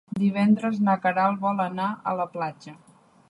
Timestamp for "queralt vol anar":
1.03-1.91